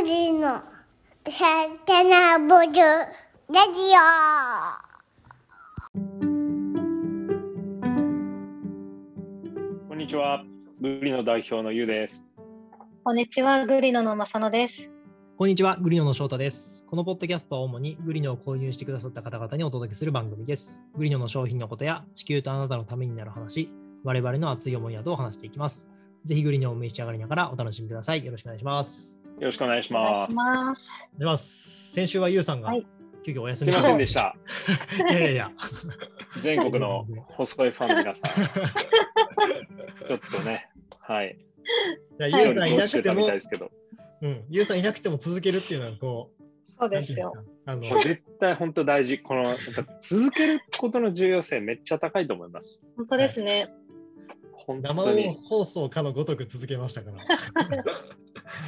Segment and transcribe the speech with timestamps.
[0.00, 0.62] グリの
[1.28, 1.44] サ
[1.84, 2.80] タナボルラジ
[9.88, 10.44] こんにちは。
[10.80, 12.28] グリの代表のゆうです。
[13.02, 14.88] こんにちは、グリノの正野です。
[15.36, 16.84] こんにちは、グリノの翔太です。
[16.86, 20.84] このポッドキャストは主にグリノを購入してくださった方々にお届けする番組です。
[20.96, 23.68] グリノの商品のことや地球とあなたのためになる話、
[24.04, 25.90] 我々の熱い思いなどを話していきます。
[26.24, 28.24] ぜひグリノを召し上がりながらお楽しみください。
[28.24, 29.27] よろしくお願いします。
[29.38, 30.30] よろしくお願いします。
[30.30, 30.48] いします。
[30.50, 30.76] お願い
[31.20, 31.92] します。
[31.92, 32.86] 先週はゆうさんがはい
[33.24, 34.36] 急遽お休すみみませんでした。
[34.96, 35.04] た。
[35.10, 35.50] いやいやいや。
[36.42, 38.30] 全国の細いファンの皆さん、
[40.06, 40.68] ちょっとね、
[41.00, 41.36] はい。
[42.20, 43.26] ゆうさんいなくても、
[44.22, 46.30] うん、ゆうさんいなくても続けるっていうのはこ
[46.78, 47.32] そうう、なんですよ。
[47.66, 47.96] ていうんですか？
[47.96, 49.18] あの絶対本当大事。
[49.20, 52.82] この、やっぱ続けることの重要性めっちゃ高いと思います。
[52.96, 53.68] 本当ですね。
[54.68, 55.36] 本生当に。
[55.48, 57.84] 放送かのごとく続けましたから。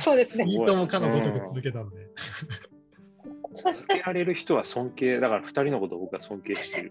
[0.03, 0.47] そうですね。
[0.49, 2.09] いいともかのごとく続けたんで。
[3.55, 6.91] 続けられる人は尊敬、だから二人のことを僕は尊敬している。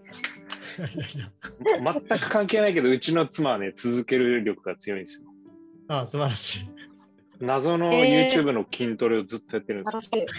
[0.94, 1.92] いやいや。
[2.08, 5.26] 全く関係ないけど、うちの妻はね、続ける力が強いんですよ。
[5.88, 6.70] ああ、素晴らしい。
[7.40, 10.02] 謎の YouTube の筋トレをずっとやってるんですよ。
[10.02, 10.36] 素晴らし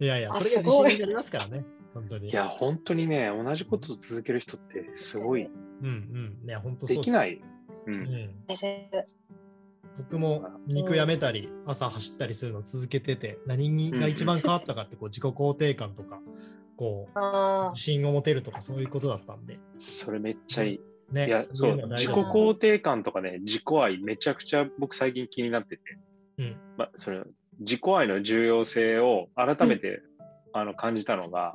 [0.00, 1.64] いいやいや、あそれが自信になりますからね。
[1.94, 2.28] 本当に。
[2.28, 5.44] いや、本当にね、同じことを続ける人ってすごい。
[5.44, 5.48] う
[5.82, 6.48] んうん。
[6.48, 7.40] いや、本当そうできない。
[7.86, 7.90] う。
[7.90, 8.46] うんん。
[8.46, 8.64] です。
[9.96, 16.20] 僕も肉やめたり、朝走ったりするのを続けてて、何にが一番変わったかって、こう自己肯定感とか、
[16.76, 19.58] こう、あ自信を持てるとか、そういうことだったんで。
[19.88, 20.80] それめっちゃいい。
[21.12, 25.82] ね、いや、そいう自己肯定感とかね、自己愛、めちゃくちゃ僕最近気になってて、
[26.38, 26.56] うん。
[26.76, 27.22] まあ、それ
[27.60, 30.02] 自己愛の重要性を改めて、
[30.52, 31.54] あの感じたのが、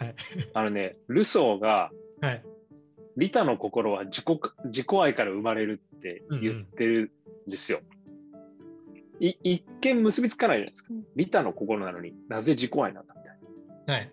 [0.00, 0.14] はい。
[0.54, 2.42] あのね、ルソーが、はい。
[3.16, 7.12] 利他の心は自己自己愛から生まれるって言ってる
[7.46, 7.80] んですよ。
[9.18, 10.94] い一見結びつかないじゃないですか。
[11.16, 13.38] 利他の心なのになぜ自己愛なんだみたい
[13.86, 13.94] な。
[13.94, 14.12] はい。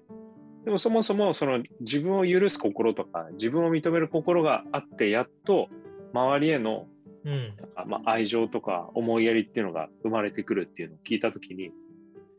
[0.65, 5.69] でもそもそもその自分を許す心とか自分を認める心があってやっと
[6.13, 6.87] 周りへの
[7.23, 7.53] うん。
[7.75, 11.71] あまあ、愛情とか思いやりっていうのが生まれてくるっていうのを聞いたときに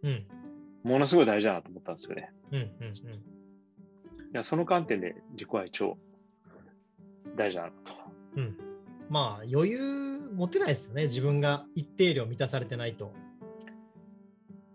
[0.02, 0.26] うん。
[0.82, 2.30] ものすごい大事だなと思ったんですよね。
[2.52, 2.58] うん。
[2.58, 2.66] うん。
[2.82, 3.37] うん。
[4.32, 5.96] いやその観点で自己愛超
[7.36, 7.94] 大事だなと。
[8.36, 8.56] うん。
[9.08, 11.04] まあ、余裕持てないですよね。
[11.04, 13.12] 自分が一定量満たされてないと。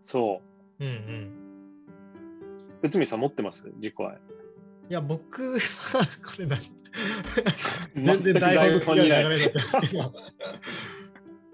[0.03, 0.41] そ
[0.79, 0.83] う。
[0.83, 1.31] うんうん。
[2.81, 3.63] 内海さん持ってます？
[3.75, 4.07] 自己愛。
[4.89, 5.59] いや、僕は、
[6.25, 6.59] これ何？
[7.95, 10.13] 全然台本と違う流れになってますけど。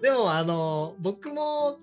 [0.02, 1.78] でも、あの、僕も、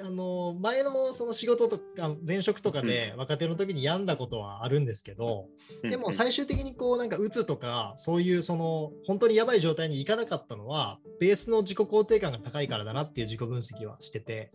[0.00, 5.48] あの、前のその仕事とか、前職とかで若手の時に病んだことはあるんですけど、
[5.82, 14.50] でも最終的にこう、なんか、うつとか、そういう、その、本当にやばい状態にいかなかったのは、ベースの自己肯定感が高いからだなっていう自己分析はしてて、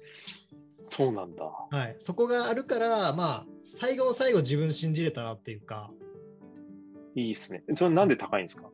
[0.88, 1.44] そうなんだ。
[1.44, 5.90] はい、そこがあるから、まあ、最後の最後自分信じれたなっていうか、
[7.16, 7.64] いいっすね。
[7.76, 8.70] それなんで高いんですか？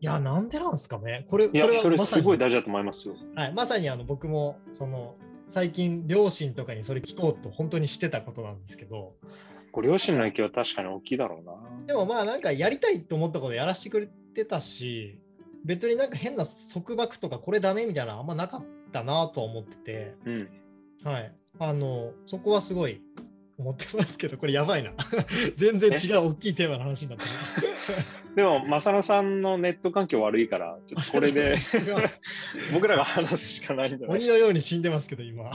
[0.00, 1.24] いや、なんでなんですかね。
[1.30, 3.14] これ、それはますごい大事だと思いますよ。
[3.34, 5.16] はい、まさにあの僕もその
[5.48, 9.14] 最近両親とかにそれ聞こうと本当にしてたことなんですけど。
[9.72, 11.54] ご両親の影響は確かに大きいだろうな。
[11.86, 15.18] でもまあなんかやりたいと思ったことやらせてくれてたし
[15.64, 20.48] 別になんか変な束縛とかこれダメみたいなのあんまなかったなとは思ってて、うん。
[21.02, 23.02] はい、あのそこはすごい
[23.58, 24.92] 思ってますけどこれやばいな。
[25.56, 27.30] 全然違う大きいテーマの話になってる
[28.34, 31.56] でも、正野さんのネット環境悪いから、ちょっとこれで
[32.74, 35.50] 僕らが話すしかないんじゃない鬼のように死んでますけど今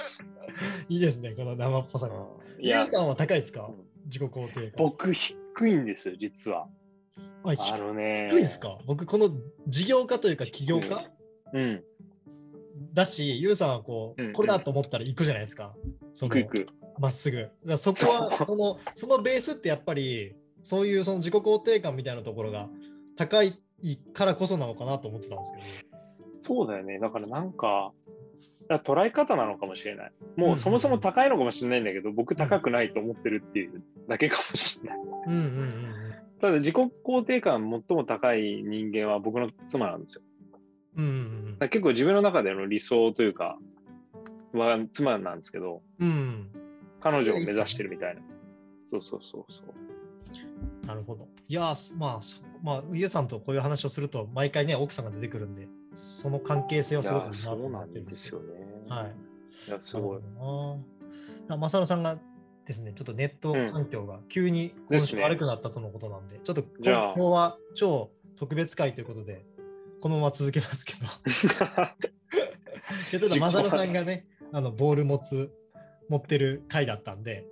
[0.88, 2.26] いいですねこの生っぽさが。
[2.58, 3.66] いやゆう、さんは高いですか？
[3.68, 3.74] うん
[4.06, 4.72] 自己肯定感。
[4.78, 6.66] 僕低いんですよ、実は。
[7.44, 8.26] ああのね。
[8.30, 8.78] 低いですか？
[8.86, 9.30] 僕この
[9.68, 11.10] 事業家というか起業家
[11.52, 11.84] うん。
[12.94, 15.74] だし、ゆうさんはこう、うんこれだと思ったら行くじゃないですか。
[16.14, 16.34] その。
[16.98, 17.50] まっすぐ。
[17.76, 22.68] そこはその、そのベースってやっぱり、そういうその自己肯定感みたいなところが
[23.16, 23.58] 高い
[24.12, 25.90] からこそなのかなと思ってたんですけど。
[26.42, 26.98] そうだよね。
[26.98, 27.92] だからなんか、
[28.68, 30.12] 捉え方なのかもしれない。
[30.36, 34.98] もうそもそも高いのかもしれないんだけど、僕高くないと思ってるっていうだけかもしれない。
[34.98, 35.94] うんうんうん
[36.40, 40.22] ただ自己肯定感最も高い人間は僕の妻なんですよ。
[40.96, 41.04] うん。
[41.04, 41.10] うん
[41.60, 43.58] うん結構自分の中での理想というか、
[44.54, 46.08] は妻なんですけど、うん。
[46.08, 46.50] うん。
[47.02, 48.22] 彼女を目指してるみたいな。
[48.86, 49.89] そうそうそうそう。
[50.86, 51.28] なるほど。
[51.48, 58.40] いやまあ、そまあ、ゆうさんとこういう話をすると、毎回ね、奥さんが出てくるんで、その関係性はすごくなといやそう思なんでってるんですすよ。
[58.40, 58.66] よね。
[58.88, 59.14] はい。
[59.68, 60.20] いや、すごい。
[60.20, 60.78] なるほ
[61.48, 61.56] どな。
[61.56, 62.18] まさのさんが
[62.66, 69.44] ですね、ちょっとネット環境が急に今週悪くなったとのことなんで、ちょっと今日は超特別会ということで、
[70.00, 71.00] このまま続けますけど、
[73.10, 75.52] でちょっとまさのさんがね、あのボール持つ
[76.08, 77.46] 持ってる回だったんで、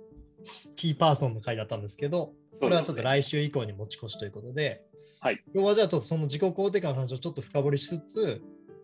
[0.75, 4.83] キーパーソンの回だったんですけど、これはちょっと来週以降に持ち越しということで、
[5.19, 8.41] はい、今日はじゃあちょっとその自己肯定感の話をちょっと深掘りしつつ、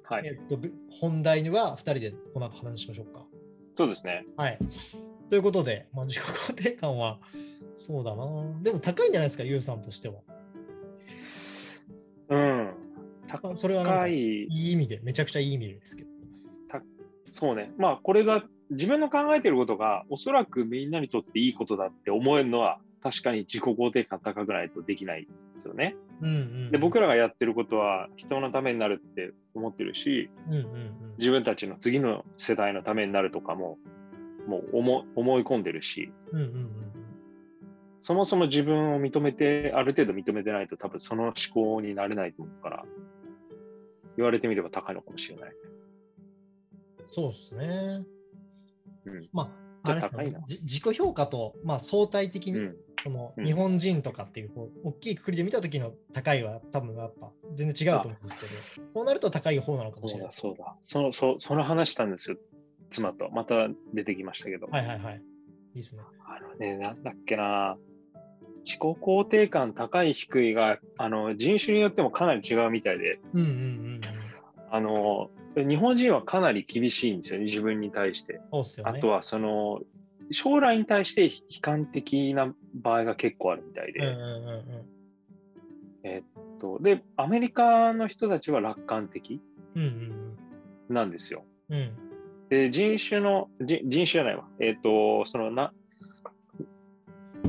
[0.08, 0.28] はい。
[0.28, 3.26] えっと、ぶ本題には2人でこの後話しましょうか。
[3.76, 4.26] そうですね。
[4.38, 4.60] はい。
[5.30, 7.20] ということで、まあ、自己肯定感は、
[7.74, 8.26] そうだな。
[8.62, 10.22] でも高いんじゃないですか、ユウさんとしては。
[12.30, 12.74] うん。
[13.30, 16.10] あそれはなんい、い意味で、めちゃくちゃいい意味ですけど。
[17.32, 17.74] そうね。
[17.78, 25.96] まあ、これが自分の考えてることが、おそらくみんなにとっていいことだって思えるのは、確かに自己肯定感高くないとできないですよね。
[26.22, 33.78] うんうんうん、で、僕らがやってることは人のためになるって思ってるし、うんうんうん、自分たちの次の世代のためになるとかも、
[34.48, 36.70] もう思思い込んでるし、うんうんうん
[38.02, 42.86] そもそも自分を認めて、ある程度認めてないと多分その思考になれないと思うから、
[44.16, 45.52] 言われてみれば高いのかもしれない。
[47.08, 48.04] そうですね。
[49.06, 49.30] うん。
[49.34, 49.52] ま
[49.84, 52.76] あ、ああれです高いなね、じ自己評価と、まあ、相対的に、うん。
[53.06, 58.52] そのうん日本人とかっていうこう大きいくくりで見た時の高いは多分やっぱ全然違うと思うんですけど、
[58.96, 60.32] そうなると高い方なのかもしれない。
[60.32, 60.76] そうだ。
[60.82, 62.38] その、そその話したんですよ。
[62.90, 63.30] 妻と。
[63.30, 64.66] また出てきましたけど。
[64.68, 65.16] はいはいはい。
[65.76, 66.02] いいですね。
[66.26, 67.78] あのね、なんだっけな。
[68.64, 73.58] 自己肯定感高い低いが、あの、人種によってもかなり違うみたいで、うんうんうんう
[73.98, 74.02] ん。
[74.72, 78.42] あの、日本人はかなり厳しいんですよね、自分に対して。
[78.52, 78.98] そうっすよね。
[78.98, 79.82] あとは、その、
[80.32, 81.32] 将来に対して悲
[81.62, 84.86] 観的な場合が結構あるみたいで、うんうんうんうん。
[86.04, 89.42] えっと、で、アメリカの人たちは楽観的
[90.90, 91.44] なんですよ。
[91.70, 91.76] うん。
[91.78, 91.92] うん。
[92.50, 94.46] で、人種の、人人種じゃないわ。
[94.60, 95.74] えっ、と、そのな、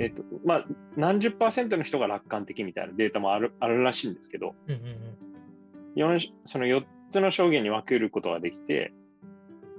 [0.01, 5.17] えっ、と、まあ、何十パーセントの人が楽観的みたいなデータもあるあるらしいんですけど、うんうんうん。
[5.95, 8.93] 四その4つの証言に分けることができて、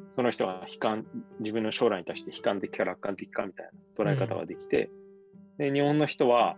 [0.09, 1.05] その人が悲観、
[1.39, 4.89] 自分の将来に対して悲観的か楽観的かみたいな捉え方ができて、
[5.57, 6.57] で、日本の人は、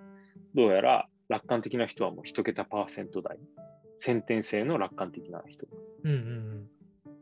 [0.56, 3.38] どうやら楽観的な人はもう一桁パーセント台、
[3.98, 5.66] 先天性の楽観的な人。
[6.04, 6.68] うんうん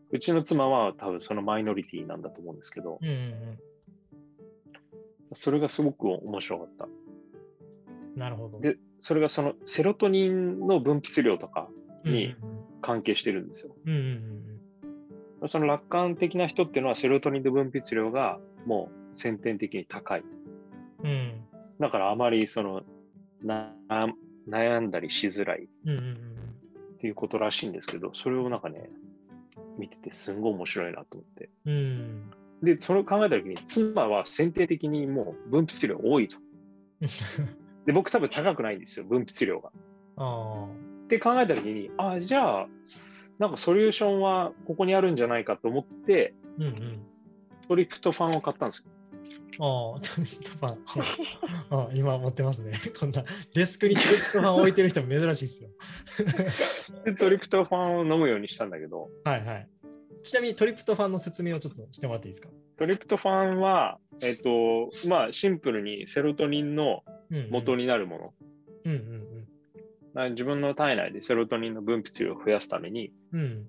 [0.09, 3.09] うちの妻は多分そのマイノリティなんだと思うんですけど、うん。
[3.09, 3.59] うんうん
[5.33, 6.85] それがすごく面白かった。
[6.85, 6.87] う
[8.15, 8.17] ん。
[8.17, 8.61] なるほど。
[8.61, 11.67] で、それがそのセロトニンの分泌量とか
[12.05, 13.75] にうん関係してるんですよ。
[13.85, 14.01] うんうんう
[14.53, 14.56] ん
[15.45, 20.23] その楽観的な人っていうのはセロトニンの分泌量がもう先天的に高い。
[21.03, 21.09] うん。
[21.09, 21.47] うん
[21.79, 22.81] だからあまりその
[23.43, 23.73] な
[24.49, 28.89] 悩んだりしづらいっていうことらしいんですけど、それをなんかね、
[29.77, 31.49] 見ててすんごい面白いなと思って。
[31.65, 31.73] うん。
[31.73, 32.31] うん。
[32.63, 36.37] で、それを考えたときに、妻は先天的にもう分泌量多いと。
[37.85, 39.71] で、僕多分高くないんですよ、分泌量が。
[40.15, 40.67] ああ。
[41.05, 42.67] って考えたときに、ああ、じゃあ、
[43.39, 47.01] なんかソリューションはここにあるんじゃないかと思って、うんうん。
[47.67, 48.91] トリプトファンを買ったんですよ。
[49.59, 50.77] ああ、トリプトファン。
[51.69, 52.73] あ今持ってますね。
[52.99, 53.23] こんな
[53.53, 55.69] デスクにトリプトファン置いてる人も珍しいですよ。
[57.05, 59.67] で、トリプトファンを飲むようにしたんだけど、はいはい。
[60.23, 62.49] ちなみにトリプトファンの説明をちょっとしてもらっていいですか？
[62.77, 67.75] トリプトファンは、えっと、まあ、シンプルにセロトニンのうんうん元。
[67.75, 68.33] になるもの。
[68.85, 69.16] うんうんまあ
[70.31, 73.41] 自分の体内でセロトニンの分泌量を増やすために、うん。
[73.41, 73.65] うん。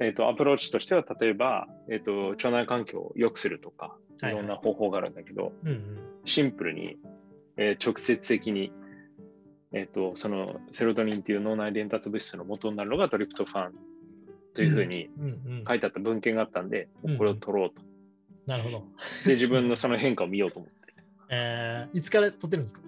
[0.00, 5.98] えっと、アプローチとしては、例えば、えっと、腸内環境を良くするとか、いはいはいろんな方法があるんだけど、うんうん。
[6.24, 6.96] シンプルに、
[7.56, 8.72] えー直接的に、
[9.72, 13.72] えっと、そのセロトニンっていう脳内伝達物質の元になるのがトリプトファン
[14.54, 15.28] というふうにうんう
[15.62, 15.64] ん。
[15.68, 17.82] 書いてあった文献があったんで、うんこれを取ろうと。
[18.46, 18.84] なるほど。
[19.26, 20.94] で、自分のその変化を見ようと思って。
[21.30, 22.80] えー、いつから撮ってるんですか？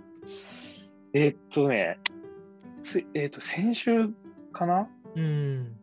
[1.13, 1.99] えーっとね、
[2.83, 4.09] つえーっと、先週
[4.53, 4.89] かな？
[5.17, 5.77] うん。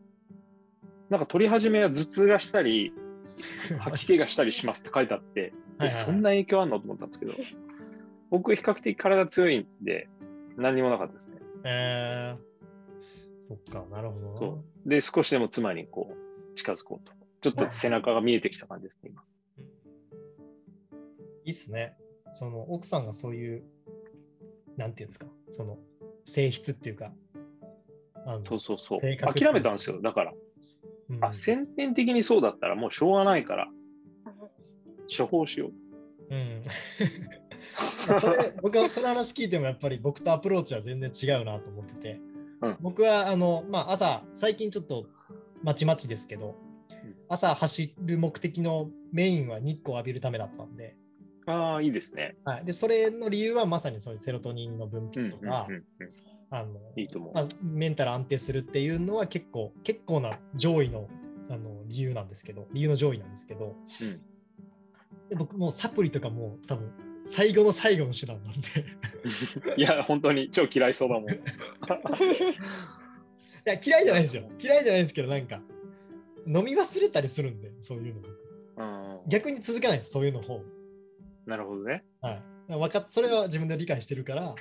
[1.09, 2.93] なんか取り始めは頭痛がしたり、
[3.79, 7.33] 吐き気がしたりしますって書いてあって、はいえはいそんな影響あんのと思ったんですけど、
[8.29, 10.09] 僕比較的体強いんで、
[10.57, 11.37] 何にもなかったですね。
[11.63, 14.37] えー、そっか、なるほどな。
[14.37, 16.15] そうで、少しでも妻にこ
[16.51, 17.13] う、近づこうと。
[17.41, 19.23] ちょっと背中が見えてきた感じですね、今。
[21.45, 21.95] いいっすね。
[22.33, 23.63] その奥さんがそういう、
[24.75, 25.77] なんていうんですか、その
[26.27, 27.11] 性質っていうか、
[28.43, 28.99] そうそうそう。
[28.99, 30.01] 諦めたんですよ。
[30.01, 30.33] だから、
[31.09, 33.67] うんあ、先天的にそうだったらもうしょうがないから、
[35.17, 36.35] 処方しよう。
[36.35, 36.61] うん。
[38.21, 42.19] それ 僕はその話聞いてもやっぱり僕とアプローチは全然違うなと思ってて、
[42.61, 45.07] うん僕はあの、まあ、朝最近ちょっと
[45.63, 46.55] まちまちですけど、
[46.89, 50.95] うん朝走る目的のメインは日光を浴びるためだったんで,、
[51.47, 52.35] ああ、いいですね。
[52.43, 55.67] はい、でそれの理由はまさにそういうセロトニンの分うん泌とか、
[56.49, 57.33] あのいいと思う。
[57.33, 61.07] まあ、メンタル安定するっていうのは結構結構な上位の
[61.49, 64.21] あの理由なんですけど、理由の上位なんですけど、うん。
[65.29, 66.91] で僕もうサプリとかもう多分
[67.23, 68.59] 最後の最後の手段なんで。
[69.77, 71.29] いや、本当に超嫌いそうだもん。
[71.31, 71.33] い
[73.65, 74.49] や嫌いじゃないですよ。
[74.59, 75.61] 嫌いじゃないですけどなんか
[76.45, 78.21] 飲み忘れたりするんでそういうの
[79.27, 80.63] 逆に続かないですそういうの方
[81.47, 82.03] なるほどね。
[82.21, 84.53] はいわかっそれは自分で理解してるから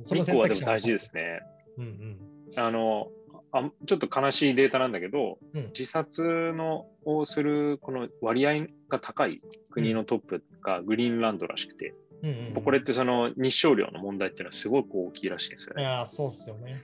[0.00, 1.40] そ日の選択肢光はでも大事ですね。
[1.76, 2.18] うんうん
[2.56, 3.08] あの
[3.54, 6.22] あちょっと悲しいデータなんだけど、うん自殺
[6.54, 15.82] のをするこの割合が高い国のトップがグリーンランドらしくて、うんうんうんこれってその日照量の問題っていうのはすごく大きいらしいんですよね。
[15.82, 16.82] いやーそうっすよね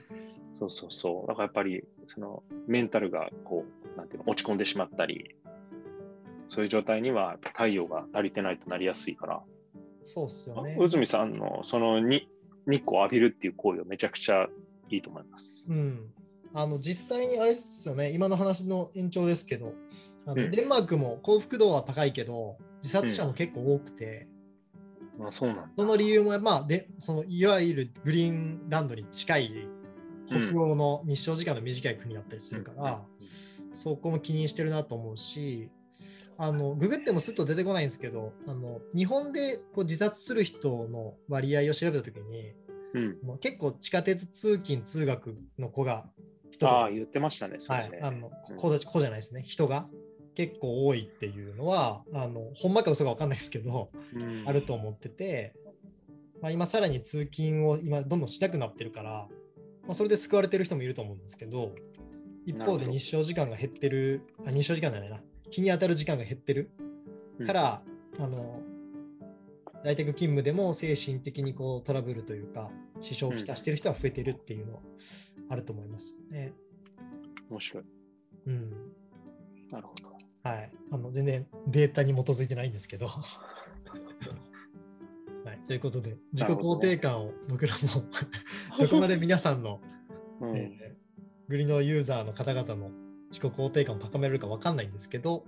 [0.53, 1.27] そうそうそう。
[1.27, 3.65] だからやっぱりそのメンタルがこ
[3.95, 5.35] う、なんていうの、落ち込んでしまったり、
[6.49, 9.41] そういう状態には太陽が足りてないとなりやすいから、
[10.01, 10.75] そうっすよね。
[10.79, 12.27] 宇住さんのそのに
[12.67, 14.47] 日光を浴びるっていう行為はめちゃくちゃ
[14.89, 15.67] いいと思います。
[15.69, 16.11] うん、
[16.53, 19.73] あの実際にあれですよね、今の話の延長ですけど、
[20.25, 20.51] あのうん。
[20.51, 24.27] デンマークも幸福度は高いけど、自殺者も結構多くて、
[25.19, 25.69] まあそうなんだ。
[25.77, 29.67] その理由も、まあでそのいわゆるグリーンランドに近い
[30.27, 33.01] 北欧の日照時間の短い国だったりするから、
[33.73, 35.69] そこも気にしてるなと思うし、
[36.41, 42.53] あのググってもすっと出てこないんですけど、あの日本でこう自殺する人の割合を調べたときに、
[42.93, 43.17] うん。
[43.21, 46.05] もう結構地下鉄通勤・通学の子が
[46.49, 47.57] 人ああ、言ってましたね。
[47.59, 49.87] そうですね。、はいあのうん子子じゃないですね、人が
[50.33, 55.53] 結構多いっていうのは、あのほんまか嘘か分かんないですけど、うんあると思ってて、
[56.41, 59.27] まあ、今さらに通勤を今どんどんしなくなってるから、
[59.83, 61.75] まあ、それで救われてる人もいると思うんですけど、
[62.45, 66.69] 一方で日照時間が減ってる、あ日照時間じゃないな、日に当たる時間が減ってる
[67.45, 67.81] から、
[68.17, 68.61] あの
[69.83, 72.69] 在宅勤務でも精神的にこうトラブルというか、
[73.01, 74.81] 支障をきたしてる人は増えてるっていうのは
[75.49, 76.53] あると思いますね。
[77.49, 77.83] 面白い。
[78.47, 78.71] うん
[79.71, 80.17] なるほど。
[80.43, 83.07] はい、あの全然データに基づいてないんですけど。
[85.45, 88.03] はい、ということで、自己肯定感を僕らも
[88.79, 89.79] どこまで皆さんの、
[90.41, 90.89] うんえー
[91.49, 92.91] グリのユーザーの方々の
[93.29, 95.45] 自己肯定感を高められるか分かんないんですけど、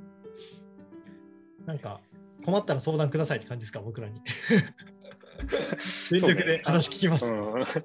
[1.65, 2.01] なんか
[2.43, 4.21] 困ったら相談くださいって感じですか、僕らに。
[6.09, 7.31] 全力で話聞きます。
[7.31, 7.39] うん、い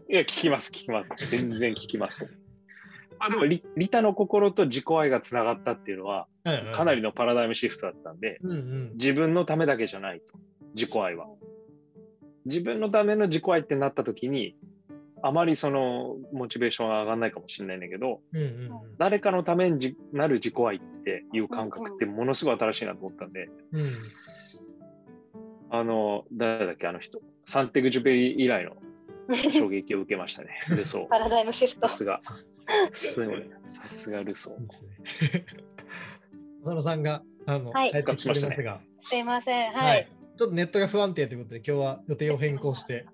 [0.08, 1.10] や、聞きます、聞きます。
[1.30, 2.30] 全然聞きます。
[3.18, 6.26] あでもリ、リタの心と自己愛がつながったっていうのは、
[6.74, 10.38] かなりのパラダイムシフトだったんで、うんうん自分のためだけじゃないと、
[10.74, 11.26] 自己愛は。
[12.44, 14.56] 自分のための自己愛ってなった時に、
[15.26, 23.92] あまりそのモチベーションが上がらないかもしれないんだけど、うんうんうん誰かのためにじなる自己愛っていう感覚ってものすごい新しいなと思ったんで、うん
[25.70, 28.76] あの、誰だっけ、あの人、サンテグジュベリ以来の
[29.52, 30.50] 衝撃を受けましたね。
[30.70, 31.06] ルソー。
[31.06, 31.96] パラダイムシフトさ。
[31.96, 32.22] すが。
[32.94, 33.50] すごい。
[33.68, 34.60] さすがルソー。
[34.60, 34.74] いいで
[35.06, 35.44] すね。
[36.62, 39.72] 浅野さんがあの、はい帰ってきておりますが、すいません。
[39.72, 40.36] ははいい。
[40.38, 43.06] ちょっとネットが不安定ということで、今日は予定を変更して、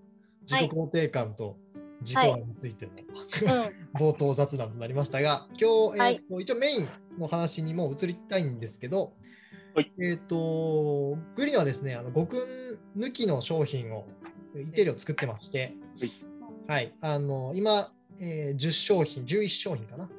[0.42, 1.56] 自己肯定感と
[2.02, 4.10] 自己愛についてのうん。
[4.10, 9.12] 冒頭雑談となりましたが、今日、はいえーと一応メインの話にも移りたいんですけど、
[9.74, 9.92] はい。
[9.98, 12.40] えっ、と、グリーンはですね、あの5君
[12.96, 14.06] 抜きの商品を、
[14.54, 15.72] イテリを作ってまして、
[16.66, 17.90] はい、あの今、
[18.20, 20.10] えー10商品、11商品かな、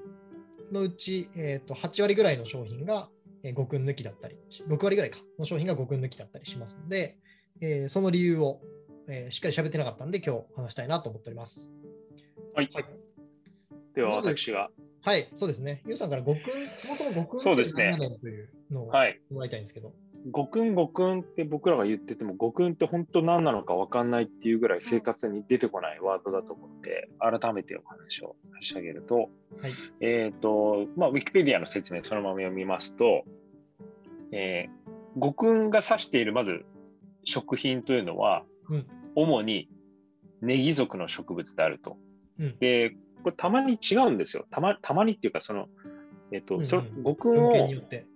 [0.71, 3.09] のうち、えー、と8割ぐらいの商品が、
[3.43, 4.37] えー、5君抜きだったり、
[4.67, 5.19] 6割ぐらいか。
[5.37, 7.17] の商品が5君抜きだったりしますので、
[7.61, 8.59] えーその理由を、
[9.07, 11.71] えーしっかり喋ってなかったんで、今日話したいなと思っております。
[12.55, 12.69] はい。
[12.73, 12.85] はい
[13.93, 14.69] では、私が。
[15.01, 15.83] はい、そうですね。
[15.85, 19.19] ゆうさんから5君、そもそも5君そうですねって何なのというのをはい。
[19.29, 19.93] もらいたいんですけど。
[20.31, 29.29] ごくんごくんって僕らが言ってても、ごくんって本当何なのか分かんないっていうぐらい生活に出てこないワードだと思うので、改めてお話を差し上げると、はい。
[29.99, 33.25] えっ、と、まあ、ウィキペディアの説明そのまま読みますと、
[34.31, 36.63] えー、ごくんが指しているまず
[37.25, 39.69] 食品というのは、うん主に
[40.41, 41.97] ネギ属の植物であると。
[42.39, 44.45] うんで、これたまに違うんですよ。
[44.49, 45.67] たまたまにっていうか、その、
[46.31, 47.69] えっ、と、うんうんそれごくん文を。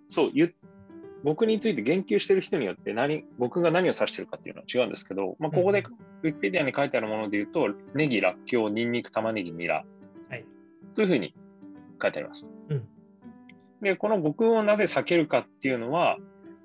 [0.09, 0.53] そう、ゆ
[1.23, 5.83] 僕について言及している人によって何、僕が何を指しているかっていうのは違うんですけど、まあ、ここで
[6.23, 9.83] ウィキペディアに書いてあるもので言うと、ネギ、ラッキョウ、ニンニク、玉ねぎ、ニラ
[10.29, 10.45] はい。
[10.95, 11.35] というふうに
[12.01, 12.47] 書いてあります。
[12.69, 12.87] うん
[13.81, 16.17] で、この極運をなぜ避けるかっていうのは、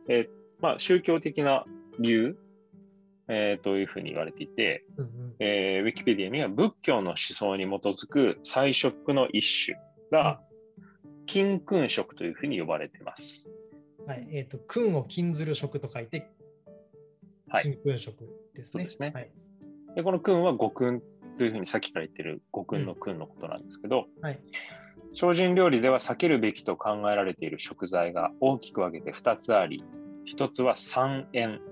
[0.08, 1.64] えーまあ、宗教的な
[1.98, 2.38] 理由、
[3.28, 9.78] えーというふうに言われていて、うんうんえーウィキペディアには仏教の思想に基づく菜食の一種
[10.10, 10.40] が
[11.26, 13.46] 金君食というふうに呼ばれています。
[14.06, 14.28] はい。
[14.32, 16.30] えっ、と、君を禁ずる食と書いて、
[17.48, 18.80] はい金君食ですね。
[18.80, 19.30] そうですねはい。
[19.94, 21.02] でこの君は五君
[21.38, 24.38] というふうにさっきから言ってる五君の君のことなんですけど、はい
[25.14, 29.84] 精進料理では避けるべきと考えられている食材が大きく分けて2つあり、
[30.34, 31.71] 1つは三塩うん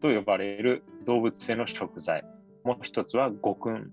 [0.00, 2.24] と呼ばれる動物性の食材、
[2.64, 3.92] もう1つは五訓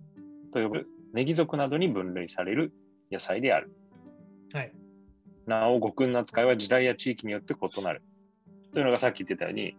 [0.52, 2.74] と呼ばれるネギ属などに分類される
[3.12, 3.72] 野菜である。
[4.52, 4.74] はい。
[5.46, 8.02] なお、五訓の扱いは時代や地域によって異なる。
[8.72, 9.76] というのがさっき言ってたように、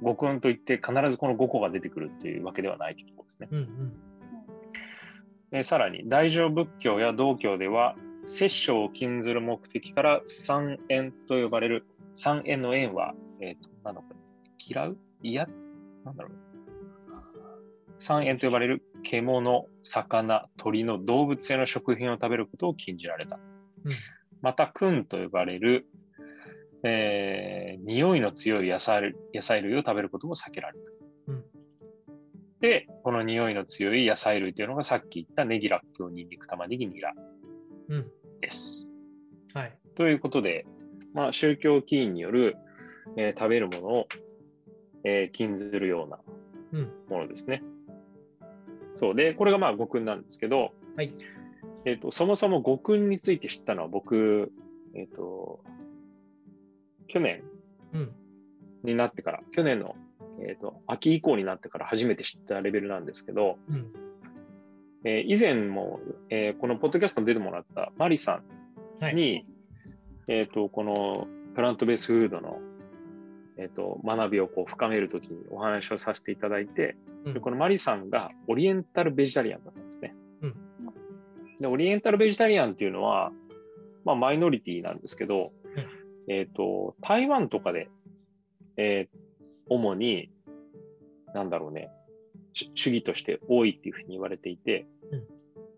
[0.00, 3.48] 五訓といって必ずこの5個が出てくるっていうわけではないということですね。
[3.50, 3.92] うんうん。
[5.50, 7.94] でさらに、大乗仏教や道教では、
[8.24, 11.84] 殺生を禁ずる目的から三縁と呼ばれる、
[12.14, 14.16] 三縁の縁は、えっ、と、なんだこれ、
[14.58, 14.96] 嫌う？
[15.22, 15.46] 嫌
[16.04, 16.32] なんだろう。
[17.98, 23.38] 三縁と呼ばれる獣、魚、鳥の動物性の食品を食べることを禁じられた。
[23.84, 23.92] うん
[24.40, 25.86] また、訓と呼ばれる、
[26.82, 30.90] えー匂いの強い野菜野菜類を食べることも避けられた。
[31.28, 31.44] うん
[32.60, 37.12] で、この匂いの強い野菜類というのがさっき言ったネギ、ラッキョウ、ニンニク、玉ねぎ、ニラ
[37.88, 38.10] うん。
[38.40, 38.88] です。
[39.52, 39.78] はい。
[39.96, 40.64] ということで、
[41.12, 42.56] まあ、宗教起因による、
[43.16, 44.06] えー食べるものを、
[45.04, 46.18] えー禁ずるような
[46.72, 46.90] うん。
[47.08, 47.62] ものですね。
[48.94, 51.12] そうで、これがまあ語訓なんですけど、はい。
[51.84, 54.52] えー、とそもそも語訓について知ったのは僕、
[54.94, 55.60] えっ、と、
[57.08, 57.42] 去年
[57.92, 58.12] うん。
[58.84, 59.94] になってから、去年の、
[60.40, 63.92] えー、と秋以降になってから初めて知ったレベルなんですけど、うん。
[65.04, 68.40] えー以前も、えーこのポッドキャストに出てもらったマリさ
[69.00, 69.14] んはい。
[69.14, 69.46] に、
[70.28, 72.60] えっ、と、このプラントベースフードの、
[73.62, 77.34] えっ、と、学びをこう深めるときにお話をさせていただいて、うん。
[77.34, 80.14] でこのマリさんがオリエンタルベジタリアンだったんですね。
[80.42, 80.56] うん。
[81.60, 83.30] で、オリエンタルベジタリアンっていうのは、
[84.04, 85.52] まあ、マイノリティなんですけど、
[86.28, 87.88] えっ、と、台湾とかで、
[88.76, 89.18] えー
[89.68, 90.28] 主に、
[91.34, 91.90] なんだろうね、
[92.52, 95.24] 主主義として多いっていうふうに言われていて、うん。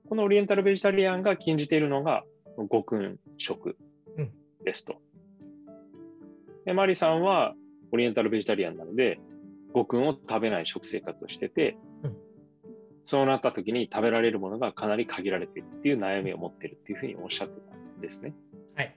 [0.09, 2.25] このオリエンタルベジタリアンが禁じているのが、
[2.57, 3.77] 極訓食
[4.17, 4.33] うん。
[4.65, 4.97] ですと。
[6.65, 7.55] で、マリさんは
[7.95, 9.21] オリエンタルベジタリアンなので、
[9.73, 12.17] 極訓を食べない食生活をしてて、うん
[13.07, 18.33] そうなった時に食べられるものがかなり限られているっていう悩みを持ってるっていうふうにおっしゃってたんですね。
[18.75, 18.97] はい。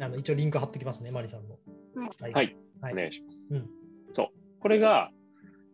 [0.00, 1.56] あの、一応リンク貼ってきますね、マリさんの。
[2.20, 2.56] はいはい。
[2.80, 3.48] はいお願いします。
[3.50, 3.68] うん
[4.12, 4.28] そう。
[4.60, 5.10] これが、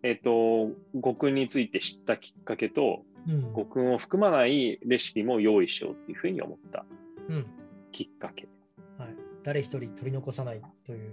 [0.02, 0.70] えっ、と、
[1.05, 3.55] 極訓について知ったきっかけと、うん。
[3.55, 6.87] 極訓を含まないレシピも用意しようっていうふうに思った
[7.29, 7.46] うん。
[7.92, 8.48] きっかけ。
[8.96, 9.09] はい。
[9.42, 11.12] 誰一人取り残さないという、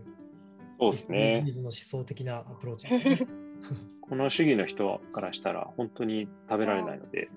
[0.80, 1.58] そうですね SDGs。
[1.58, 3.28] の思想的なアプローチですね。
[4.02, 7.30] この主義の人からしたら本当に食べられないので、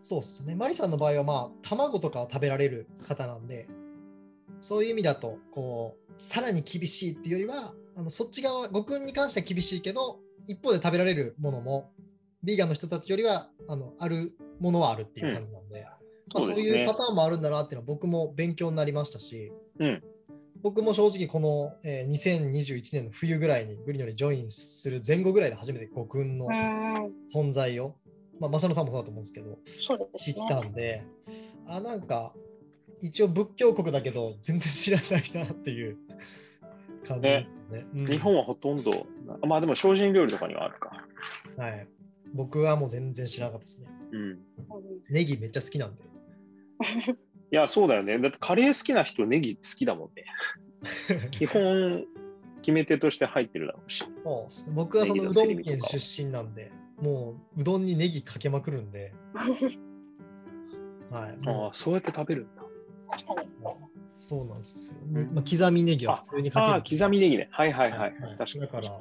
[0.00, 0.54] そうっすね。
[0.54, 3.68] マリさんの場合は、まあ、卵とかを食べられる方なんで、
[4.60, 11.90] そういう意味だと、こう、さらに厳しいっていうよりは、あのそっち側、ごくんに関しては厳しいけど、一方で食べられるものも、
[12.44, 15.86] ビーガンの人たちよりは、あのあるものはあるっていう感じなんで、
[16.32, 20.02] まあ、そういうパターンもあるんだなっていうのは僕も勉強になりましたし、うん
[20.62, 27.96] 僕も正直この、えー2021年の冬ぐらいにグリノにジョインする前後ぐらいで初めてごくんのうん存在を、
[28.40, 30.34] まあ、正野さんもそうだと思うんですけど、そうで知っ。
[30.48, 31.04] たんで、
[31.66, 32.32] あ、なんか、
[33.00, 35.98] 一応仏教国だけど、全然知らないなっていう
[37.06, 37.86] 感じですね。
[37.94, 39.06] うん日本はほとんど、
[39.42, 41.04] あまあでも精進料理とかにはあるか。
[41.56, 41.88] はい。
[42.34, 43.88] 僕はもう全然知らなかったですね。
[44.12, 44.20] うん。
[44.20, 44.38] うん
[45.10, 46.04] ネギめっちゃ好きなんで。
[47.52, 48.18] いや、そうだよね。
[48.18, 50.24] だってカレー好きな人ネギ好きだもんね。
[51.30, 52.04] 基本、
[52.62, 54.04] 決め手として入ってるだろうし。
[54.24, 59.12] そう僕はそのネうどん県出身なんで、もううどんにネギかけまくるんで、
[61.10, 61.38] はい。
[61.46, 62.62] あもあ、そうやって食べるんだ。
[64.16, 65.44] そうなんですよ、うんまあ。
[65.48, 66.72] 刻みネギは普通にかける。
[66.72, 67.48] ああ、刻みネギね。
[67.52, 68.00] はいはいはい。
[68.00, 68.60] はい確かに。
[68.60, 69.00] だから、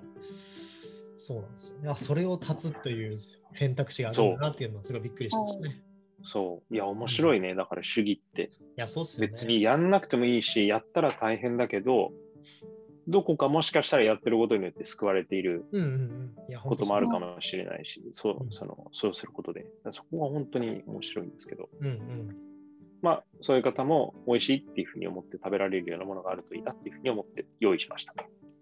[1.15, 1.89] そうなんですよね。
[1.89, 3.17] あそれを断つという
[3.53, 5.81] 選択肢があるんだなっていうのはすごいびっくりしましたね。
[6.25, 6.73] そう。
[6.73, 7.55] いや、面白いね。
[7.55, 8.43] だから主義って。
[8.43, 9.27] いや、そうっすよね。
[9.27, 12.11] 別にやんなくてもいいし、やったら大変だけど、
[13.07, 15.65] どこかもしかしたらやってることによって救われている
[16.63, 17.35] こともあるかも。
[17.35, 22.35] もしれないし、そううんそのそうすることで、そこは本当に面白いんですけど、うんうん。
[23.01, 28.15] まあ、そういう方も美味しいっていうふうに思って食べられるようなものがあるといいなっていうふうに思って用意しました。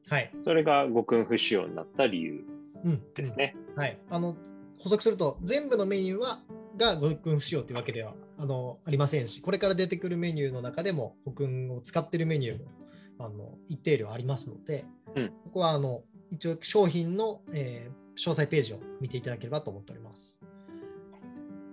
[0.10, 0.32] はい。
[0.42, 2.44] それが極訓不使用になった理由
[2.84, 3.56] うん、ですね。
[3.76, 3.80] うん。
[3.80, 3.98] はい。
[4.10, 4.36] あの、
[4.78, 6.42] 補足すると、全部のメニューは、
[6.78, 12.72] がごくん不使用というわけではあのありませんし、これから出てくるメニューの中でも、ごくんを使っているメニューも
[13.20, 20.40] あの一定量ありますので、うんここはあの一応商品の、えー詳細ページを見ていただければと思っております。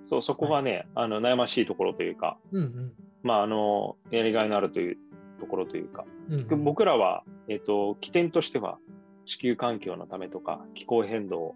[0.09, 2.93] そう、そこがね、あの悩ましいところというか、うんうん。
[3.23, 4.99] まあ、あの、やりがいのあるという
[5.39, 8.79] ところというか、うんうん、僕らは、えっ、と、起点としては、
[9.27, 11.55] 地球環境のためとか、気候変動を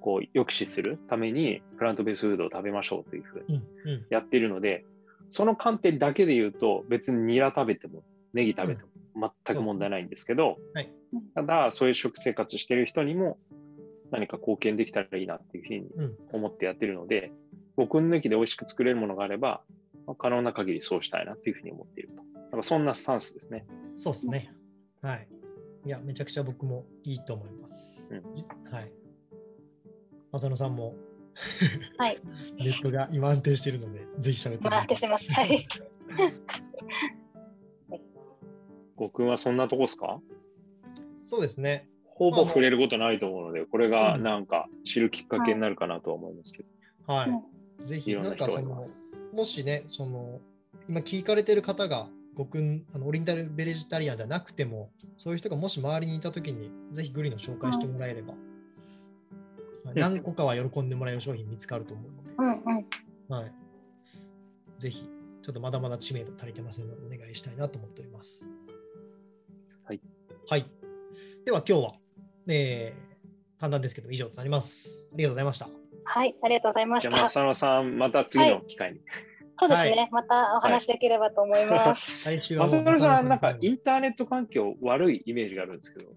[0.00, 4.84] こう抑止するために、プラントベースフードを食べましょうというふうにうんうんやっているので、
[5.30, 8.82] その観点だけで言うと、別にニラ食べても、ネギ食べて
[9.14, 10.90] も全く問題ないんですけど、はい
[11.34, 13.38] ただ、そういう食生活してる人にも
[14.10, 17.32] 何か貢献できたらいいなっていうふうにうん思ってやってるので、
[17.78, 19.62] 5分抜きで美味しく作れるものがあれば、
[20.06, 22.22] まあ可能な限りそうしたいなっていうふうに思っていると。
[22.50, 23.66] なんかそんなスタンスですね。
[23.96, 24.52] そうですね。
[25.02, 25.28] はい。
[25.84, 28.08] いや、めちゃくちゃ僕もいいと思います。
[28.10, 28.92] うんじはい。
[30.36, 30.94] 浅野さんも
[31.98, 32.18] はい。
[32.58, 35.24] ネットが今安定しているので、ぜひ喋って回ってしてます。
[35.30, 35.68] はい。
[38.96, 40.18] ごくんはそんなとこですか？
[41.24, 41.88] そうですね。
[42.06, 46.68] ほぼ触れることないと思うので、これがうんなんか知るきっかけになるかなとは思いますけど。
[47.12, 47.30] はい。
[47.30, 47.42] うん
[47.84, 48.82] ぜひ、いろんなかその。
[49.34, 50.40] もしね、その、
[50.88, 52.58] 今聞かれてる方が、僕
[52.94, 58.45] あのオリエンタルベジタリアンじゃなくても、そういう人がもし周りにいたときに、ぜひグリの紹介してもらえれば、はい
[59.94, 62.86] 何個かは喜んでもらえる商品見つかると思うので、うんうん。
[63.28, 63.54] はい。
[64.78, 65.08] ぜひ、
[65.42, 68.48] ちょっとまだまだ知名度足りてませんので、お願いしたいなと思っております。
[69.84, 70.00] はい。
[70.48, 70.66] はい。
[71.44, 71.94] では、今日は、
[72.48, 75.10] えー、簡単ですけど、以上となります。
[75.12, 75.68] ありがとうございました。
[76.04, 76.36] はい。
[76.42, 77.10] ありがとうございました。
[77.10, 79.00] じゃあ、浅野さん、また次の機会に。
[79.58, 82.28] そうですね、はいまたお話できればと思います。
[82.28, 86.10] は もう浅野さん、なんかいインターネット環境悪いイメージがあるんですけど、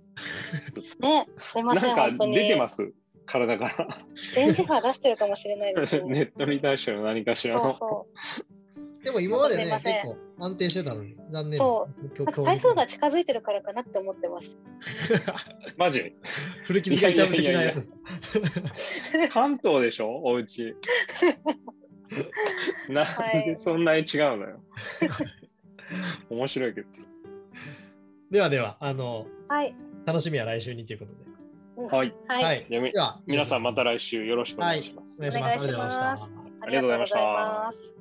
[0.99, 2.35] ね、すいません、なんか本当に。
[2.35, 2.91] 出てます、
[3.29, 4.05] 体から。
[4.35, 6.09] 電磁波出してるかもしれないですね。
[6.09, 7.61] ネットに対しての何かしらの。
[7.61, 8.05] そうそ
[9.03, 11.59] でも今までね結構安定してたのに、残念です。
[11.59, 11.87] そ
[12.17, 12.45] 今う。
[12.45, 14.49] 台風が近づいてるからかなって思ってます。
[15.77, 16.13] マジ？
[16.65, 17.93] 古傷が痛む的なやつ。
[19.31, 20.21] 関東でしょ？
[20.23, 20.75] お家。
[22.89, 23.05] なん
[23.45, 24.59] でそんなに違うのよ。
[26.29, 26.87] 面白いけど。
[28.31, 29.73] ではでは、あの、はい。
[30.05, 31.28] 楽しみは来週にということで。
[31.87, 32.13] はい。
[32.27, 32.43] はい。
[32.43, 32.65] はい。
[32.69, 35.17] ではでは、皆さんまた来来週よろしくお願いします。
[35.19, 35.57] お願いします。
[35.59, 36.11] ありがとうございました。
[36.61, 37.98] ありがとうございます。